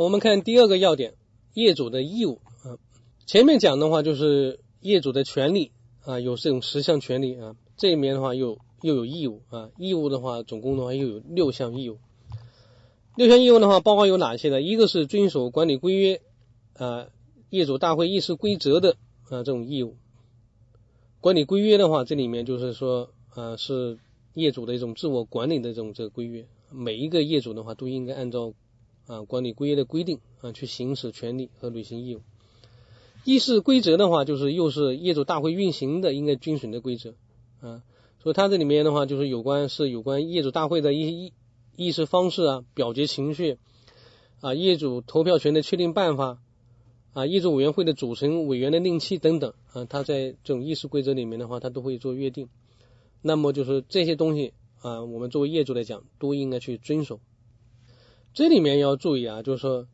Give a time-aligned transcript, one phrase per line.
[0.00, 1.12] 我们看第二个要点，
[1.52, 2.80] 业主的义务啊。
[3.26, 5.72] 前面讲的话就是业主的权利
[6.06, 11.98] 啊，有这种十项权利啊，这里面的话又又有义务啊，义务的话总共的话又有六项义务。
[13.14, 14.62] 六项义务的话包括有哪些呢？
[14.62, 16.22] 一个是遵守管理规约
[16.78, 17.08] 啊，
[17.50, 19.98] 业主大会议事规则的啊这种义务。
[21.20, 23.98] 管理规约的话，这里面就是说啊是
[24.32, 28.54] 业主的一种自我管理的这种这个规约，每一个业主的话都应该按照。
[29.10, 32.20] 啊，管理规约的规定啊，去行使权利和履行义务。
[33.24, 37.14] 议事规则的话，就是又是业主大会运行的应该遵循的规则
[37.60, 37.82] 啊。
[38.22, 41.32] 所以它这里面的话，就是有关是有关业主大会的一些议
[41.74, 43.58] 议事方式啊、表决程序
[44.40, 46.38] 啊、业主投票权的确定办法
[47.12, 52.48] 啊、业主委员会的组成、委员的任期等等啊，它在这种议事规则里面的话，它都会做约定。
[53.22, 57.18] 那么就是这些东西啊，我们作为业主来讲，都应该去遵守。
[58.32, 59.86] 这里面要注意啊，就是说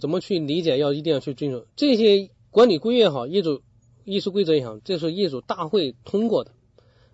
[0.00, 3.62] 怎么去理解，要一定要去遵守这些管理规约也好，业主
[4.04, 6.50] 议事规则也好，这是业主大会通过的。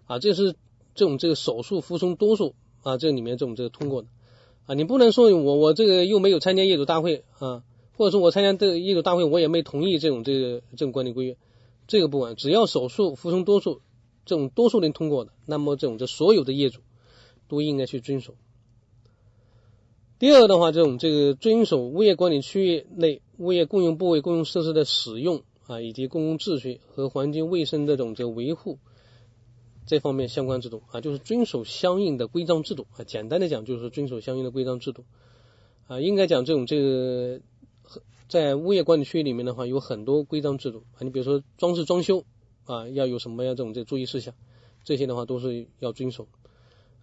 [0.06, 0.56] 啊，这是
[0.94, 4.08] 这种这个少数服从多数啊，这里面这种这个通过的。
[4.66, 7.62] 啊，你不能说我我这个又没有参加业主大会啊，
[7.96, 11.36] 或者说我参加这个业主大会我也没同意这种这个这种管理规约，
[11.86, 13.82] 这个不管，只要少数服从多数，
[14.24, 16.80] 这种多数人通过的，那么这种这所有的业主
[17.48, 18.34] 都应该去遵守。
[20.20, 28.78] 第二的话，这种这个遵守物业管理区域内物业共用部位、共用设施的使用啊，以及公共秩序和环境卫生这种这个维护
[29.86, 33.02] 这方面相关制度啊，就是遵守相应的规章制度啊。
[33.02, 35.06] 简单的讲，就是遵守相应的规章制度
[35.86, 36.02] 啊。
[36.02, 37.40] 应该讲这种这个
[38.28, 41.00] 在物业管理区域里面的话，有很多规章制度啊。
[41.00, 42.24] 你比如说装饰装修
[42.64, 44.34] 啊，要有什么样这种这注意事项，
[44.84, 46.28] 这些的话都是要遵守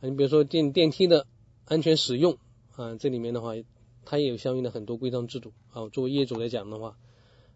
[0.02, 0.08] 啊。
[0.08, 1.26] 你比如说电电梯的
[1.66, 2.38] 安全使用。
[2.78, 3.54] 啊，这里面的话，
[4.06, 5.90] 它也有相应的很多规章制度啊。
[5.90, 6.96] 作为业主来讲的话，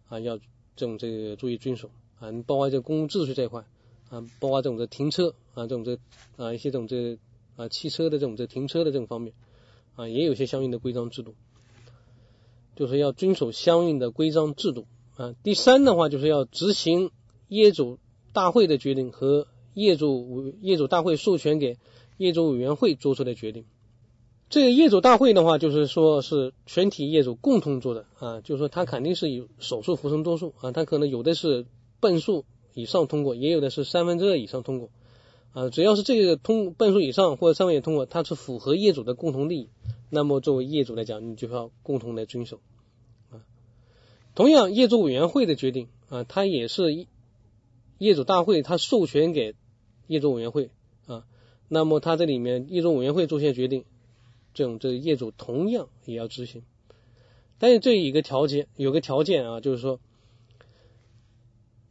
[0.08, 0.36] 啊，要
[0.74, 2.32] 这种这个注意遵守啊。
[2.44, 3.64] 包括这公共秩序这一块
[4.10, 5.96] 啊，包括这种这停车啊，这种这
[6.36, 7.20] 啊一些这种这
[7.54, 9.32] 啊汽车的这种这停车的这种方面
[9.94, 11.36] 啊，也有些相应的规章制度，
[12.74, 14.86] 就是要遵守相应的规章制度
[15.16, 15.36] 啊。
[15.44, 17.12] 第三的话，就是要执行
[17.46, 18.00] 业主
[18.32, 21.78] 大会的决定和业主业主大会授权给
[22.16, 23.66] 业主委员会做出的决定。
[24.52, 31.64] 这个业主大会的话，就是说是全体业主共同做的啊，就是说他肯定是有少数服从多数啊，他可能有的是
[32.00, 34.90] 半数以上通过，也有的是三分之二以上通过
[35.54, 39.68] 啊，只要是这个通半数以上或者三分之通过，它是符合业主的共同利益，
[40.10, 42.60] 那么作为业主来讲，你就要共同来遵守
[43.30, 43.40] 啊。
[44.34, 47.06] 同样，业主委员会的决定啊，它也是
[47.96, 49.54] 业主大会他授权给
[50.08, 50.68] 业主委员会
[51.06, 51.24] 啊，
[51.68, 53.86] 那么他这里面业主委员会做些决定。
[54.54, 56.62] 这种这个业主同样也要执行，
[57.58, 60.00] 但是这一个条件有个条件啊，就是说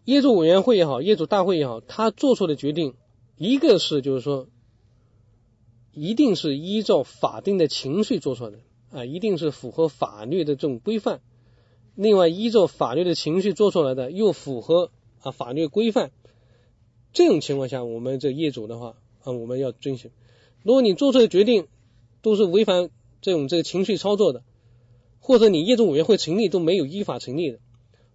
[0.05, 2.95] 业主委员会也好，业主大会也好，他做出的决定，
[3.37, 4.47] 一个是就是说
[5.93, 8.59] 一定是依照法定的程序做出来的
[8.91, 11.21] 啊，一定是符合法律的这种规范。
[11.95, 16.11] 另外，依照法律的程序做出来的又符合啊法律规范，
[17.11, 20.09] 这种情况下，我们这业主的话啊，我们要遵循。
[20.63, 21.67] 如果你做出的决定，
[22.21, 22.89] 都是违反
[23.21, 24.43] 这种这个情绪操作的，
[25.19, 27.59] 或者你业主委员会成立都没有依法成立的，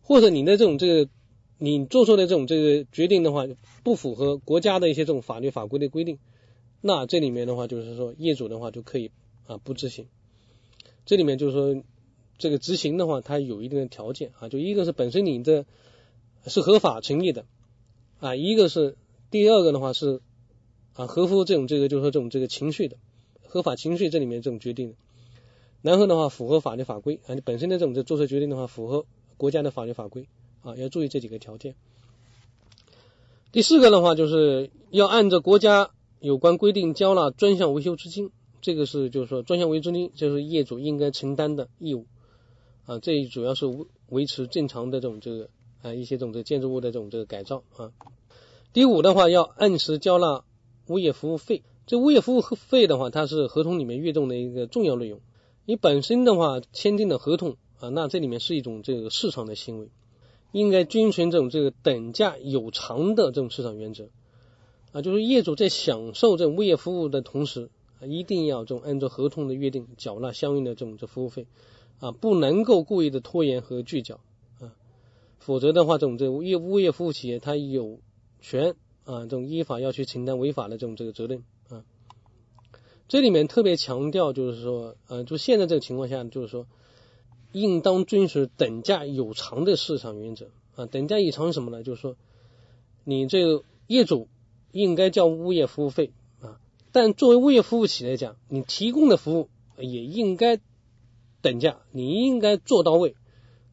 [0.03, 1.11] 或者你的这种这个
[1.59, 3.47] 你做出的这种这个决定的话
[3.83, 6.19] 不符合国家的一些这种法律法规的规定，
[6.81, 9.11] 那这里面的话就是说业主的话就可以
[9.47, 10.07] 啊不执行。
[11.05, 11.83] 这里面就是说
[12.39, 15.67] 这个执行的话它有一定的条件啊，就一个是本身你的
[16.47, 17.47] 是合法成立的
[18.21, 18.97] 啊，一个是
[19.31, 20.21] 第二个的话是
[20.95, 22.97] 啊合乎这种这个就是说这种这个情绪的。
[23.49, 24.95] 合法清税这里面这种决定，
[25.83, 30.27] 然后的话符合法律法规啊，你本身的这种这做出决定的话符合国家的法律法规
[30.63, 31.75] 啊，要注意这几个条件。
[33.53, 35.91] 第四个的话就是要按照国家
[36.21, 38.31] 有关规定交纳专项维修资金，
[38.61, 42.07] 这个是就是说专项维修资金就是业主应该承担的义务
[42.85, 43.67] 啊，这主要是
[44.09, 45.49] 维持正常的这种这个
[45.83, 47.93] 啊一些这种这建筑物的这种这个改造啊。
[48.73, 50.45] 第五的话要按时交纳
[50.89, 51.63] 物业服务费。
[51.87, 55.21] 这物业服务费的话，它是合同里面约定的一个重要内容。
[55.65, 59.89] 你本身的话签订的合同啊，那这里面是一种这个市场的行为，
[60.51, 64.09] 应该遵循这种这个等价有偿的这种市场原则
[64.91, 65.01] 啊。
[65.01, 71.47] 就是业主在享受这种物业服务的同时啊，一定要这种按照合同的约定缴纳相应的这种这服务费
[72.01, 74.19] 啊，不能够故意的拖延和拒缴
[74.61, 74.75] 啊，
[75.39, 78.01] 否则的话，这种这物业物业服务企业它有
[78.41, 78.75] 权
[79.05, 81.45] 啊，这种依法要去承担违法的这种这个责任。
[83.09, 86.67] 这里面特别强调，就是说，呃，就现在这个情况下，就是说，
[87.53, 90.87] 应当遵守等价有偿的市场原则啊。
[90.87, 91.85] 等价有偿是什么呢？
[91.85, 92.17] 就是说，
[93.05, 94.27] 你这个业主
[94.73, 96.11] 应该交物业服务费
[96.41, 96.59] 啊，
[96.91, 99.49] 但作为物业服务企业来讲，你提供的服务
[99.79, 100.59] 也应该
[101.43, 103.15] 等价，你应该做到位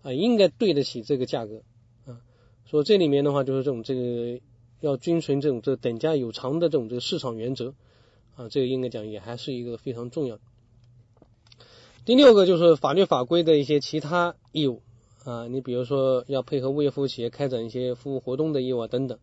[0.04, 1.64] 啊，应该对得起这个价格
[2.06, 2.22] 啊。
[2.68, 4.40] 所以这里面的话，就是这种这个
[4.80, 7.74] 要遵循这种这等价有偿的这种这个市场原则
[8.36, 10.40] 啊，这个应该讲也还是一个非常重要。
[12.06, 14.82] 第六个就是法律法规的一些其他义务
[15.24, 19.20] 啊，你比如说要配合物业服务企业开展一些服务活动的义务啊等等，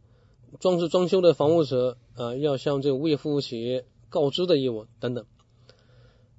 [0.60, 5.26] 装饰装修的房屋者啊要向这个物业服务企业告知的义务等等，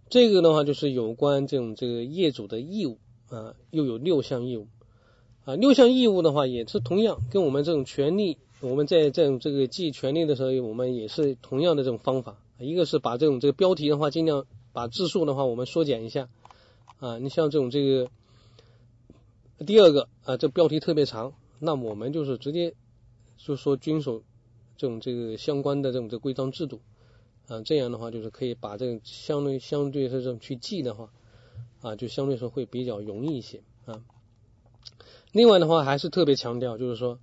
[0.10, 2.98] 这个的话就是有关这种这个业主的义务
[3.30, 4.68] 啊，又有六项义务。
[5.44, 14.46] 啊，六项义务的话也是同样跟我们这种权利，我们在这种这个记权利的时候，我们也是同样的这种方法，一个是把这种这个标题的话尽量。
[14.74, 16.30] 把字数的话，我们缩减一下
[17.02, 17.18] 啊。
[17.18, 18.10] 你像这种这个
[19.66, 22.74] 第二个啊，这标题特别长，那我们就是直接
[23.38, 24.24] 就说遵守
[24.78, 26.80] 这种这个相关的这种这规章制度
[27.50, 27.60] 啊。
[27.66, 31.10] 这样的话，就是可以把这个相对相对是这种去记的话
[31.82, 34.02] 啊，就相对说会比较容易一些啊。
[35.34, 37.20] 另外的话，还是特别强调，就是说，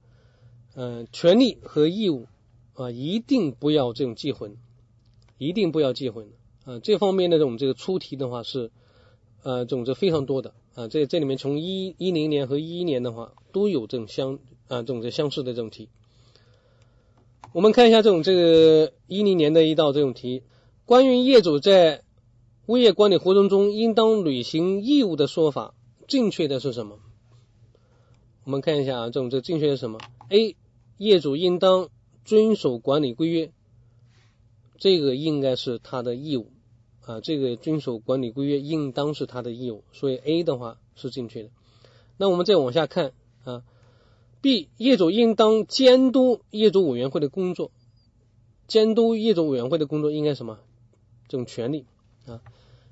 [0.75, 2.27] 嗯，权利和义务
[2.75, 4.59] 啊，一定不要这种记混，
[5.39, 6.29] 一定不要记混。
[6.65, 8.71] 啊，这方面的这种这个出题的话是，
[9.43, 14.35] 呃，种这非常多的啊，这这里面从一一零年和一一年的话都有这种相
[14.67, 15.89] 啊这种这相似的这种题。
[17.55, 20.43] 我们看一下这种这个一零年的一道这种题，
[20.85, 22.03] 关于业主在
[22.67, 25.75] 物业管理活动中应当履行义务的说法，
[26.07, 26.99] 正确的是什么？
[28.45, 29.99] 我们看一下啊，这种这正确的是什么
[30.29, 30.57] ？A.
[30.99, 31.89] 业主应当
[32.25, 33.53] 遵守管理规约，
[34.79, 36.53] 这个应该是他的义务。
[37.01, 41.49] 啊，这个遵守管理规约应当是他的义务，所以 A 的话是正确的。
[42.19, 43.15] 那我们再往下看
[43.45, 43.65] 啊
[44.43, 47.71] ，B 业主应当监督业主委员会的工作，
[48.67, 50.59] 监督业主委员会的工作应该什么？
[51.29, 51.87] 这种权利
[52.27, 52.43] 啊。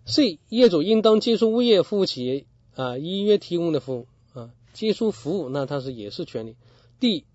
[0.06, 6.56] C 业主应当接受物业服务企业啊依约提供的服务啊，接受服务那他是也是权利。
[7.00, 7.26] D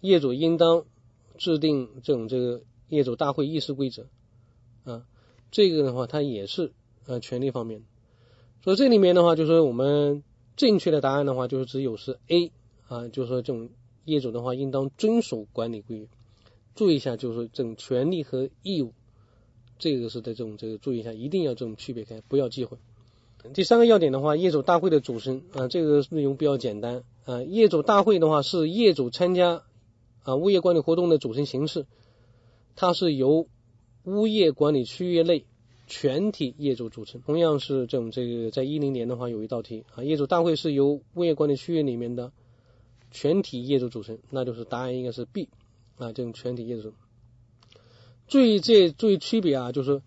[0.00, 0.86] 业主应当
[1.36, 4.06] 制定这种这个业主大会议事规则
[4.84, 5.06] 啊。
[5.50, 6.72] 这个的话，它也是
[7.06, 7.82] 呃权利方面，
[8.62, 10.22] 所以这里面的话，就是我们
[10.56, 12.52] 正确的答案的话，就是只有是 A
[12.86, 13.70] 啊，就是说这种
[14.04, 16.06] 业主的话，应当遵守管理规约。
[16.76, 18.92] 注意一下，就是这种权利和义务，
[19.78, 22.78] 这个是在这种这个注意一下，一定要这种区别开，不要忌讳。
[23.54, 27.42] 第三个要点的话，业主大会的组成啊，这个内容比较简单啊。
[27.42, 29.62] 业主大会的话，是业主参加
[30.22, 31.86] 啊物业管理活动的组成形式，
[32.80, 33.46] 它是由。
[34.04, 35.44] 物业管理区域内
[35.86, 42.32] 全体业主组成，同样是这种这个，在一零年的话有一道题啊，业主大会是由物业管理区域里面的
[43.10, 45.50] 全体业主组成，那就是答案应该是 B
[45.98, 46.94] 啊，这种全体业主。
[48.26, 50.00] 注意这注意区别啊，就是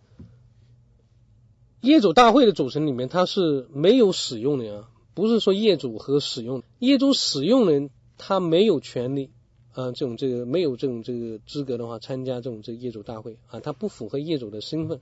[1.79, 9.29] 业主大会的组成里面它是没有使用的啊，不是说业主和使用，业主使用人他没有权利。
[9.73, 15.01] 啊，这种这个没有这种这个资格的话，参加这种这个业主大会啊，他不符合业主的身份，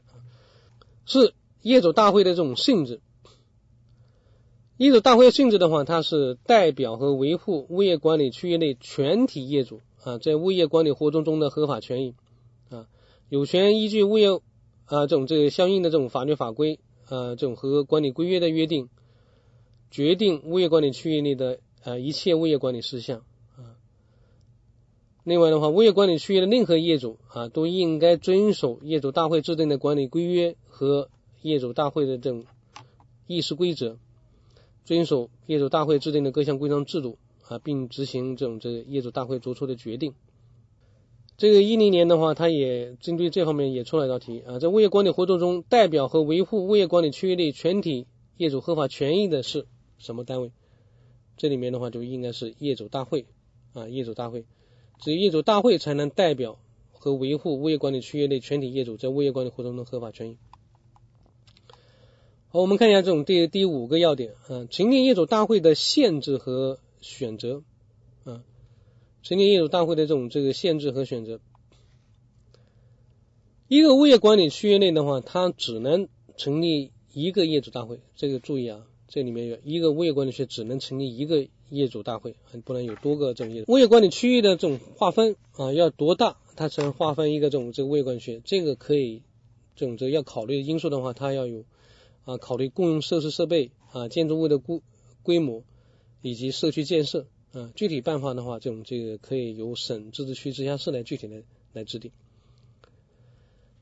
[1.05, 3.01] 是业主大会的这种性质。
[4.77, 12.15] 业主大会性质的话，它是代表和维护物业管理区域内全体业主啊，在物业管理活动中的合法权益
[12.69, 12.87] 啊，
[13.29, 14.29] 有权依据物业
[14.85, 18.89] 啊这种这个相应的这种法律法规啊，这种和管理规约的约定，
[19.91, 23.23] 决定物业管理区域内的啊一切物业管理事项。
[25.23, 31.09] 另外的话，物业管理区域的任何业主啊，都应该遵守业主大会制定的管理规约和
[31.43, 32.45] 业主大会的这种
[33.27, 33.97] 议事规则，
[34.83, 40.15] 遵守业主大会制定的各项规章制度啊，并执行这种这业主大会作出的决定。
[41.37, 49.67] 这个一零年的话，它也针对这方面也出了一道题啊，在物业管理活动中，代表和维护物业管理区域内全体业主合法权益的是
[49.99, 50.51] 什么单位？
[51.37, 53.27] 这里面的话就应该是业主大会
[53.73, 54.45] 啊，业主大会。
[55.01, 56.59] 只有业主大会才能代表
[56.91, 60.37] 和维护物业管理区域内全体业主在物业管理活动中的合法权益。
[62.49, 67.63] 好，我们看一下这种第第五个要点啊，成立业主大会的限制和选择
[68.25, 68.43] 啊，
[69.23, 71.39] 成立业主大会的这种这个限制和选择。
[73.67, 78.85] 一个物业管理区域内的话，它只能成立一个业主大会，这个注意啊。
[79.07, 83.71] 这里面有一个物业管理区只能成立一个业主大会，不能有多个这种业主。
[83.71, 88.41] 物业管理区域的这种划分啊，要多大它才能划分一个这种这个物业管理区？
[88.45, 89.23] 这个可以
[89.75, 91.63] 这种这要考虑的因素的话，它要有
[92.25, 94.81] 啊，考虑共用设施设备啊，建筑物的规
[95.23, 95.63] 规模
[96.21, 97.71] 以及社区建设啊。
[97.75, 101.41] 具体办法的话，这种这个可以由省自治区直辖市来具体的
[101.73, 102.11] 来制定。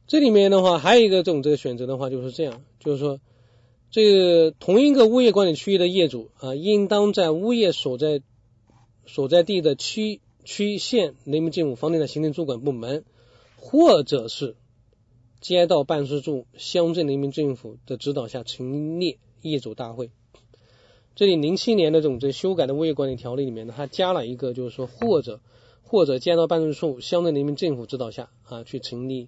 [0.08, 3.20] 这里面的话还有一个这种这个选择的话就是这样，就是说
[3.92, 8.22] 这个同一个物业管理区域的业主啊，应当在物业所在
[9.08, 13.04] 所在地的区区县人民政府房地产行政主管部门，
[13.56, 14.56] 或者是
[15.42, 20.12] 街道办事处、乡镇人民政府的指导下成立业主大会。
[21.16, 25.42] 这里零七年的这种这修改的物业管理条例里面呢，它加了一个，就是说或者
[25.82, 29.28] 或者街道办事处、乡镇人民政府指导下啊去成立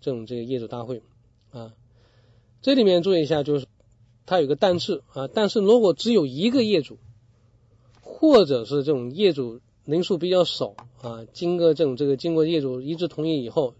[0.00, 1.02] 这种这个业主大会
[1.50, 1.72] 啊。
[2.60, 3.66] 这里面注意一下，就是
[4.26, 6.98] 它有个但是啊，但是如果只有一个业主，
[8.00, 13.74] 或者是这种业主人数比较少啊，经过这种这个经过业主一致同意以后，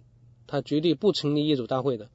[0.46, 2.08] 他绝对不成立业主大会的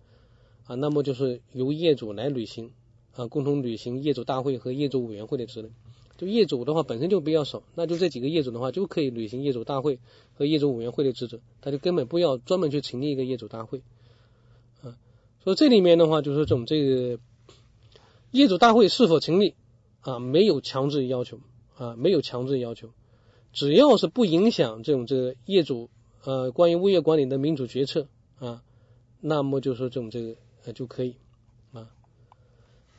[0.65, 2.71] 啊，那么就是由业主来履行
[3.15, 5.71] 啊，共同履行业主大会和业主委员会的职能。
[6.17, 9.99] 就业主的话本身就比较少，那就这几个业主的话就可以履行业主大会
[10.33, 13.83] 和业主委员会的职责，他就根本不要专门去成立一个业主大会
[14.81, 14.97] 啊。
[15.43, 17.19] 所以这里面的话就是这种这个
[18.31, 19.55] 业主大会是否成立
[20.01, 21.39] 啊，没有强制要求。
[21.79, 22.89] 啊，没有强制要求，
[23.53, 25.91] 只要是不影响这种这个业主
[26.23, 28.07] 呃关于物业管理的民主决策
[28.39, 28.63] 啊，
[29.21, 31.17] 那么就说这种这个呃就可以
[31.71, 31.87] 啊。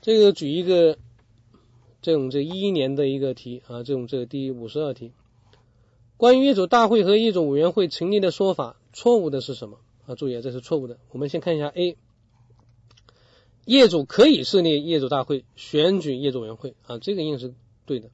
[0.01, 0.97] 这个举一个
[2.03, 5.11] 这种这一一年的一个题啊，这种这个第五十二题，
[6.17, 10.15] 关于业主大会和业主委员会成立的说法，错误的是什么啊？
[10.15, 11.01] 注意啊，这是错误的。
[11.11, 11.97] 我们先看一下 A，
[13.69, 17.53] 业主可以设立业主大会，选举业主委员会啊，这个应该是
[17.85, 18.09] 对的。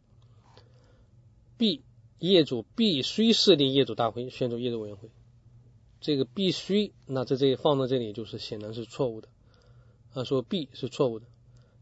[1.56, 1.82] B
[2.18, 5.11] 业主必须设立业主大会，选出业主委员会。
[6.00, 9.28] 这个必须，那在这里放到这里就是显然是错误的
[10.12, 11.26] 啊，说 B 是错误的。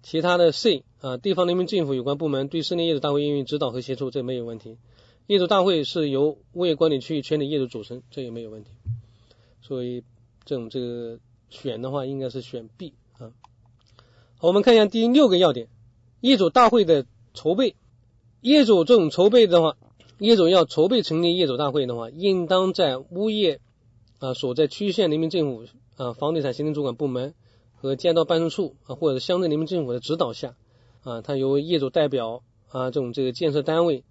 [0.02, 4.76] 其他的 C 啊，地方人民政府有关部门对设立业主大会应予指导和协助，这没有问题。
[5.28, 8.72] 业主大会是由物业管理区域全体业主组成，这也没有问题。
[9.62, 10.04] 所以
[10.44, 12.92] 这种这个选的话，应该是选 B。
[14.42, 15.68] 我们看一下第六个要点：
[16.20, 17.76] 业主大会的筹备。
[18.40, 19.76] 业主这种筹备的话，
[20.18, 23.60] 业主要筹备成立业主大会的话，应当在物业
[24.18, 27.34] 啊所在区县人民政府啊房地产行政主管部门
[27.76, 30.56] 和街道办事处啊或者乡镇人民政府的指导下
[31.04, 34.02] 啊，它由业主代表啊这种这个建设单位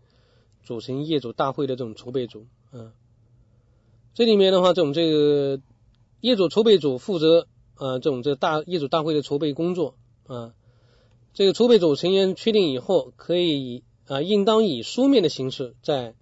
[0.63, 2.93] 组成业主大会的这种筹备组啊。
[4.13, 5.59] 这里面的话，这种这个
[6.21, 9.95] 业主筹备组负责啊这种这大业主大会的筹备工作
[10.33, 10.53] 啊。
[11.33, 16.13] 这个筹备组成员确定以后，可以以啊，应当以书面的形式在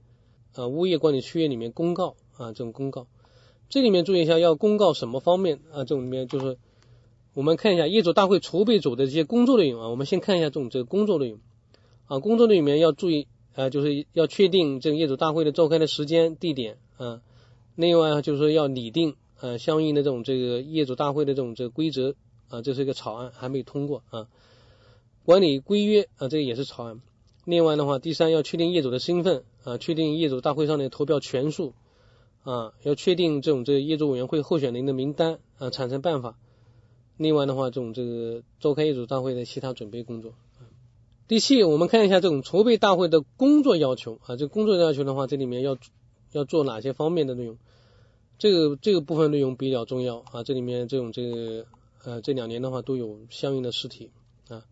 [0.54, 3.08] 啊物业管理区域里面公告啊这种公告。
[3.70, 5.78] 这里面注意一下，要公告什么方面啊？
[5.80, 6.58] 这种里面就是
[7.34, 9.89] 我们看一下业主大会筹备组的这些工作内容啊。
[9.89, 11.39] 我们先看一下这种这个工作内容
[12.06, 17.22] 啊，工作里面要注意啊，就是要确定这个业主大会的召开的时间地点啊。
[17.75, 22.16] 另外就是说要拟定呃相应的这种这个业主大会的这种这个规则
[22.50, 24.27] 啊，这是一个草案还没有通过啊。
[25.25, 27.01] 管理规约啊，这个也是草案。
[27.46, 31.74] 另外的话，第三要确定业主的身份啊，确定业主大会上的投票权数
[32.44, 36.38] 啊，要确定这种这个业主委员会候选人的名单啊，产生办法。
[37.18, 40.34] 另外的话，这种这个召开业主大会的其他准备工作。
[41.27, 45.77] 第七，我们看一下这种筹备大会的工作要求啊，这工作要求的话，这里面要
[46.32, 47.58] 要做哪些方面的内容？
[48.38, 51.65] 这个这个部分内容比较重要啊，这里面这种这个
[52.03, 54.12] 呃这两年的话都有相应的试题
[54.48, 54.65] 啊。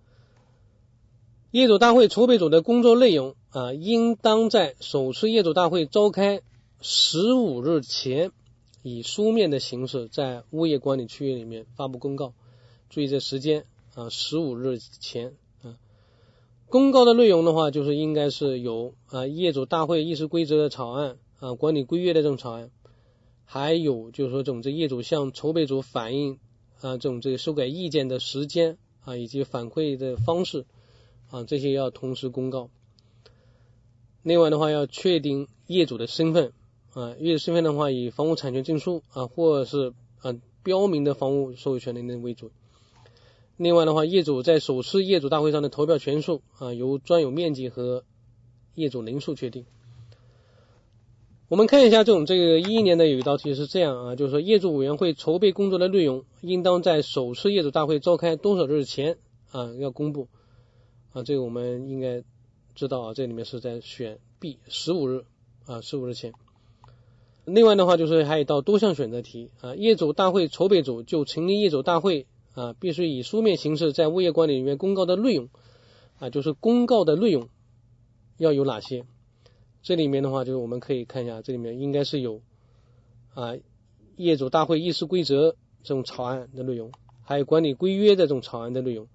[1.52, 6.42] 业主大会筹备组的工作内容啊，应当在首次业主大会召开
[6.82, 8.32] 十五日前，
[8.84, 12.34] 以书面的形式在物业管理区域里面发布公告。
[12.90, 13.66] 注意这时间
[13.96, 15.78] 啊，十五日前啊。
[16.68, 22.70] 公告的内容的话，就是应该是有啊业主大会议事规则的草案啊，管理规约的这种草案，
[23.46, 26.40] 还有就是说这种这业主向筹备组反映
[26.82, 30.66] 啊这种这个修改意见的时间啊，以及反馈的方式。
[31.30, 32.70] 啊，这些要同时公告。
[34.24, 36.54] 另外的话，要确定业主的身份
[36.94, 42.50] 啊，业主身份的话，以房屋产权证书啊，或者是啊标明的房屋所有权人为主。
[43.58, 48.06] 另外的话，业主在首次业主大会上的投票权数啊，由专有面积和
[48.76, 49.66] 业主人数确定。
[51.50, 59.18] 我们看一下这种这个一一年的有一道题是这样啊，就是说业主委员会筹备工作的内容，应当在首次业主大会召开多少日前
[59.52, 60.28] 啊要公布。
[61.14, 62.22] 啊，这个我们应该
[62.76, 65.24] 知道啊，这里面是在选 B 十五日
[65.66, 66.34] 啊，十五日前。
[67.46, 75.48] 另外的话，就是还有一道多项选择题啊，业主大会筹备组就成立业主大会啊，必须以书面形式在物业管理里面公告的内容
[76.20, 77.48] 啊，就是公告的内容
[78.38, 79.06] 要有哪些？
[79.88, 82.42] 这里面的话，就是我们可以看一下，这里面应该是有
[83.34, 83.56] 啊
[84.18, 86.92] 业主大会议事规则这种草案的内容，
[87.24, 89.08] 还有管理规约的这种草案的内容。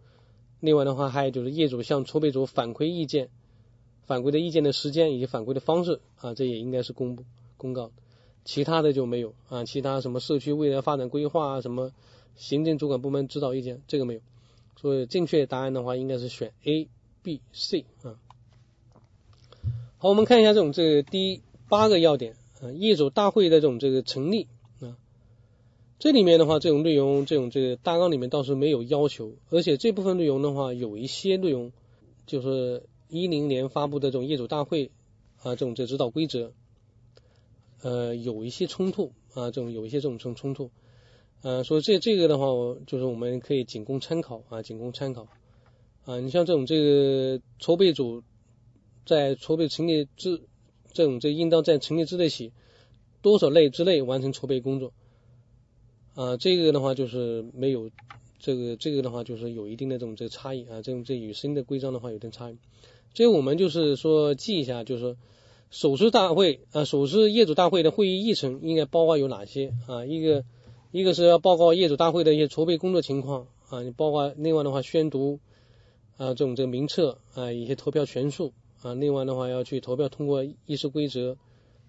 [0.61, 3.29] 另外的话，还有就是业主向筹备组反馈意见、
[4.07, 7.27] 反馈的意见的时间以及反馈的方式啊，这也应该是公布
[7.59, 7.93] 公告。
[8.47, 11.93] 其他的就没有啊，其他什么社区未来发展规划啊，什么
[12.35, 14.21] 行政主管部门指导意见，这个没有。
[14.81, 16.89] 所以正确答案的话，应该是选 A、
[17.23, 18.17] B、C 啊。
[20.03, 24.49] 好，我们看一下这种这个第八个要点啊，业主大会的这种这个成立
[24.81, 24.99] 啊，
[26.01, 31.71] 这里面的话，这种内容这种这个大纲里面倒是没有要求，而且这部分内容的话，有一些内容
[32.27, 34.91] 就是一零年发布的这种业主大会
[35.41, 36.51] 啊，这种这指导规则。
[37.83, 40.73] 呃，有一些冲突啊，这种有一些这种冲冲突，
[41.43, 45.29] 呃，所以这这个的话，我就是我们可以仅供参考啊，仅供参考
[46.07, 46.19] 啊。
[46.19, 48.25] 你像这种这个筹备组
[49.05, 50.43] 在筹备成立之
[50.93, 52.53] 这种这应当在成立之日起
[53.21, 54.93] 多少内之内完成筹备工作
[56.15, 57.91] 啊，这个的话就是没有
[58.39, 62.57] 这个这个的话就是有一定的这种这个差异啊，这种这与新的规章的话有点差异。
[63.15, 65.17] 这个我们就是说记一下，就是说。
[65.75, 70.05] 首次大会啊，首次业主大会的会议议程应该包括有哪些啊？
[70.05, 70.45] 一个
[70.91, 75.41] 一个是要报告业主大会的一些筹备工作情况啊，你包括另外的话宣读
[76.19, 78.53] 啊这种这个名册啊一些投票权数
[78.83, 81.37] 啊，另外的话要去投票通过议事规则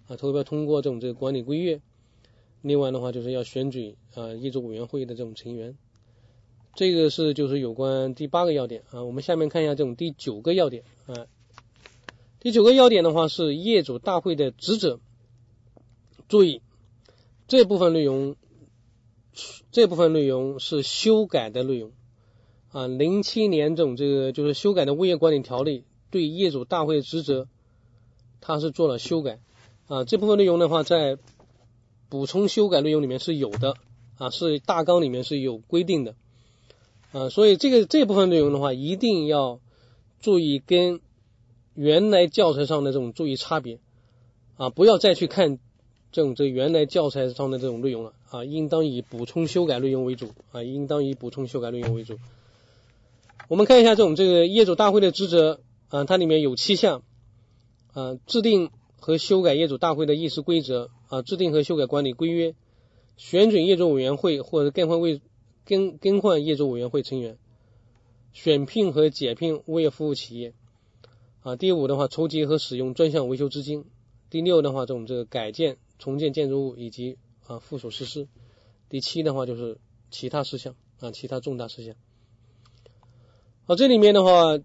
[0.06, 1.80] 啊，投票通过这种这个管理规约，
[2.62, 5.76] 另外的话就是要选举啊业主委员会的这种成员，
[6.74, 9.02] 这个是就是有关第八个要点啊。
[9.02, 11.26] 我们下面看一下这种第九个要点啊。
[12.38, 15.00] 第九个要点的话是业主大会的职责。
[16.28, 16.62] 注意
[17.48, 18.36] 这部分内容，
[19.72, 21.92] 这部分内容是修改的内容
[22.70, 22.86] 啊。
[22.86, 27.48] 零七年这种这个就是修改的物业管理条例对业主大会的职责，
[28.40, 29.40] 它是做了修改
[29.88, 30.04] 啊。
[30.04, 31.18] 这部分内容的话，在
[32.08, 33.74] 补充修改内容里面是有的
[34.16, 36.14] 啊，是大纲里面是有规定的
[37.10, 37.28] 啊。
[37.30, 39.58] 所以这个这部分内容的话，一定要
[40.20, 41.00] 注意跟。
[41.76, 43.80] 原来教材上的这种注意差别
[44.56, 45.58] 啊，不要再去看
[46.12, 52.16] 这种这原来教材上的这种内容了啊，应当以补充修改内容为主啊，应当以补充修改内容为主。
[53.48, 55.58] 我们看一下这种这个业主大会的职责
[55.94, 57.04] 啊，它里面有七项
[57.92, 62.56] 啊，制定和修改业主大会的议事规则啊，制定和修改管理规约，
[63.16, 65.20] 选准业主委员会或者更换为
[65.64, 67.38] 更更换业主委员会成员，
[68.32, 70.52] 选聘和解聘物业服务企业。
[71.42, 73.84] 啊，第五的话，筹集和使用专项维修资金；
[74.30, 78.26] 第六的话，这种这个改建、重建建筑物以及啊附属设施；
[78.88, 79.78] 第七的话，就是
[80.10, 81.94] 其他事项啊，其他重大事项。
[83.66, 84.58] 好，这里面的话，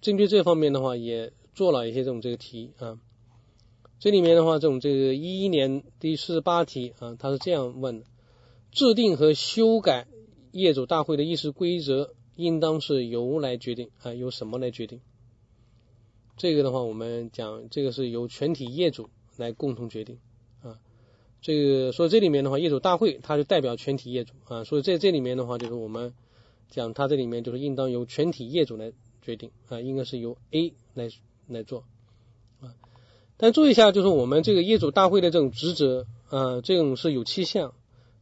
[0.00, 2.98] 针对这方面的话，也做了一些这种这个题啊。
[3.98, 8.06] 这里面的话，这种这个一一年第四十八题啊，它是这样问的：
[8.70, 10.06] 制定和修改
[10.52, 15.00] 业主大会的议事规则，应当是由来决定啊，由什么来决定？
[16.36, 20.18] 这个的话，我们讲这个是由全体业主来共同决定
[20.60, 20.78] 啊。
[21.40, 24.64] 这个所以这里面的话，业主大会它就代表全体业主啊。
[24.64, 26.12] 所以在这里面的话，就是我们
[26.68, 28.92] 讲它这里面就是应当由全体业主来
[29.26, 31.08] 决定啊，应该是由 A 来
[31.48, 31.82] 来做
[32.60, 32.76] 啊。
[33.36, 37.74] 但注意一下，就是我们这个业主大会的这种职责啊，这种是有七项，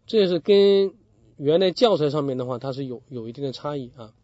[0.07, 0.95] 这也是跟
[1.37, 4.15] 原来教材上面的话，它是有有一定的差异啊。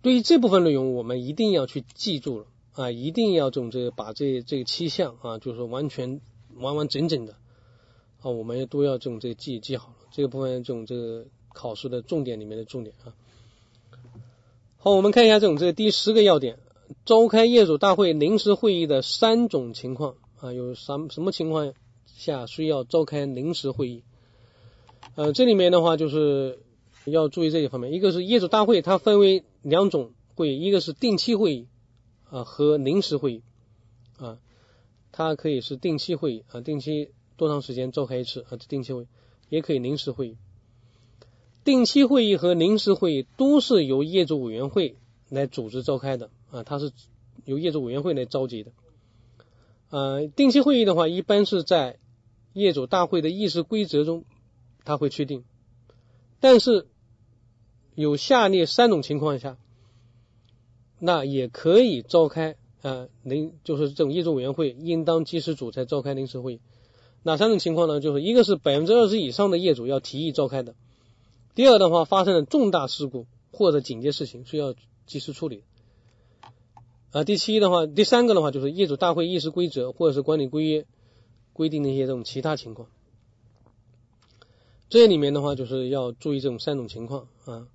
[0.00, 6.22] 对于这部分内容，我们一定要去记住了啊，一定要这种这个把这这个七项啊，就是完全
[6.56, 7.34] 完完整整的
[8.22, 9.94] 啊，我们都要这种这个记记好了。
[10.10, 13.12] 这个部分这种这个考试的重点里面的重点啊。
[14.84, 16.58] 好，我们看一下这种这个第十个要点：
[17.06, 21.72] 召开业主大会临时会议的三种情况啊，有什什么情况
[22.04, 24.02] 下需要召开临时会议？
[25.14, 26.58] 呃，这里面的话就是。
[27.06, 31.68] 要注意这一方面，一个是业主大会，它分为两种会议，一个是定期会议
[32.30, 33.42] 啊和临时会议
[34.16, 34.38] 啊，
[35.12, 38.56] 它可以是定期会议啊，定期多长时间召开一次啊？
[38.56, 39.06] 定期会
[39.50, 40.38] 也可以临时会议。
[41.64, 44.96] 定期会议和临时会议都是由业主委员会
[45.28, 46.92] 来组织召开的啊，它是
[47.44, 48.72] 由业主委员会来召集的。
[49.90, 51.98] 呃，定期会议的话，一般是在
[52.52, 54.24] 业主大会的议事规则中，
[54.84, 55.44] 它会确定，
[56.40, 56.86] 但是。
[57.96, 59.56] 有下列三种情况下，
[60.98, 66.60] 那也可以召开啊临就是这种业主委员会应当及时组才召开临时会议。
[67.22, 68.00] 哪三种情况呢？
[68.00, 70.72] 就是一个是百分之二十以上的业主要提议召开的；
[71.54, 74.74] 第二的话，发生了重大事故或者紧急事情需要
[75.06, 75.62] 及时处理；
[77.12, 80.84] 啊，第七的话，第三个的话就是业主大会议事规则或者是管理规约
[81.52, 82.88] 规定的一些这种其他情况。
[84.88, 87.68] 这里面的话就是要注意这种三种情况啊。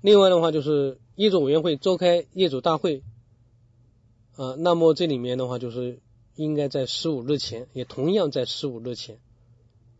[0.00, 3.02] 另外的话就是业主委员会召开业主大会
[4.36, 6.00] 啊，那么这里面的话就是
[6.34, 9.18] 应该在十五日前，也同样在十五日前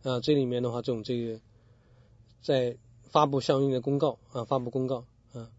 [0.03, 0.21] 啊。
[0.21, 1.41] 这里面的话，这种这个
[2.43, 2.77] 在
[3.11, 5.51] 发布相应的公告啊，发布公告啊。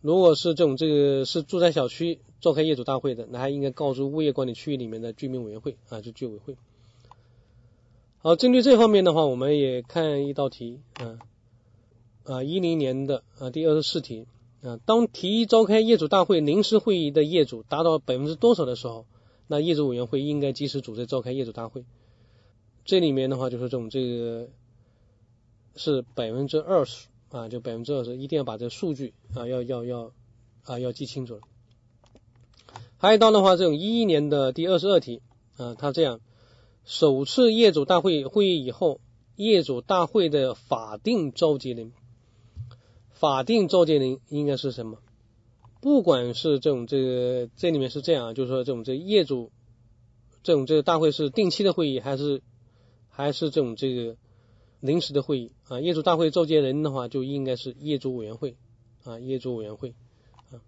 [0.00, 6.56] 如果是这种这个是住宅小区召开业主大会的，那还应该告知物业管理区域里面的居民委员会啊，就居委会。
[8.18, 11.18] 好，针对这方面的话，我们也看一道题啊
[12.24, 14.26] 啊，一零年的啊第二十四题
[14.62, 19.06] 啊，当提议召开业主大会临时会议的业主达到百分之多少的时候，
[19.46, 21.84] 那业主委员会应该及时组织召开业主大会。
[22.84, 24.48] 这里面的话就是这种这个
[25.76, 30.12] 是百分之二十啊，就百分之二十，一定要把这数据啊要要要
[30.64, 31.40] 啊要记清楚了。
[32.98, 35.20] 还有一道的话，这种一一年的第二十二题
[35.56, 36.20] 啊，它这样。
[36.84, 39.00] 首次业主大会会议以后，
[39.34, 41.92] 业主大会的法定召集人，
[43.10, 44.98] 法定召集人应该是什么？
[45.80, 49.50] 不管是这种这个这里面是这样，就是说这种这业主
[50.44, 52.40] 这种这个大会是定期的会议，还是
[53.08, 54.16] 还是这种这个
[54.80, 55.80] 临时的会议啊？
[55.80, 58.56] 业主大会召集人的话，就应该是业主委员会
[59.04, 59.94] 啊，业主委员会
[60.50, 60.60] 啊。